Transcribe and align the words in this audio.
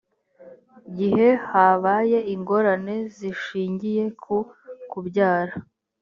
gihe 0.97 1.27
habaye 1.49 2.17
ingorane 2.33 2.95
zishingiye 3.15 4.03
ku 4.23 4.37
kubyara 4.89 5.53